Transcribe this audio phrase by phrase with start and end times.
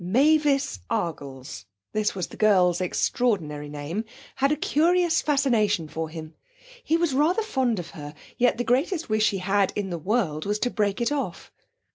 [0.03, 4.03] Mavis Argles this was the girl's extraordinary name
[4.37, 6.33] had a curious fascination for him.
[6.83, 10.43] He was rather fond of her, yet the greatest wish he had in the world
[10.47, 11.51] was to break it off.